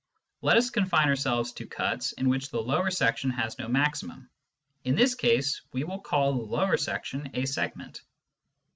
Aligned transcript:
Let 0.41 0.57
us 0.57 0.71
confine 0.71 1.09
ourselves 1.09 1.51
to 1.51 1.67
cuts 1.67 2.13
in 2.13 2.27
which 2.27 2.49
the 2.49 2.59
lower 2.59 2.89
section 2.89 3.29
has 3.29 3.59
no 3.59 3.67
maximum; 3.67 4.31
in 4.83 4.95
this 4.95 5.13
case 5.13 5.61
we 5.73 5.83
will 5.83 5.99
call 5.99 6.33
the 6.33 6.39
lower 6.41 6.77
section 6.77 7.29
a" 7.35 7.45
segment." 7.45 8.01